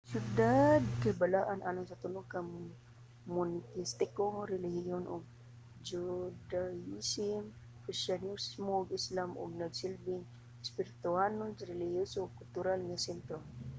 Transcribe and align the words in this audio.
ang 0.03 0.09
siyudad 0.15 0.81
kay 1.01 1.13
balaan 1.21 1.59
alang 1.69 1.87
sa 1.87 1.99
tulo 2.03 2.21
ka 2.31 2.39
monoteistikong 3.35 4.37
relihiyon- 4.53 5.03
ang 5.13 5.23
judaism 5.87 7.43
kristiyanismo 7.83 8.71
ug 8.81 8.89
islam 8.99 9.29
ug 9.41 9.51
nagsilbing 9.61 10.23
espirituhanon 10.63 11.51
relihiyoso 11.71 12.17
ug 12.23 12.35
kultural 12.41 12.79
nga 12.85 12.97
sentro 13.07 13.37